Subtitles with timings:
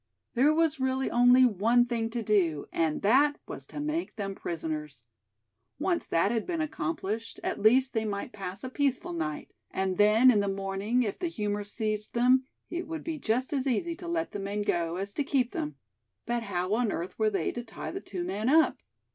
[0.33, 5.03] There was really only one thing to do, and that was to make them prisoners.
[5.77, 10.31] Once that had been accomplished, at least they might pass a peaceful night; and then
[10.31, 14.07] in the morning, if the humor seized them, it would be just as easy to
[14.07, 15.75] let the men go as to keep them.
[16.25, 18.77] But how on earth were they to tie the two men up?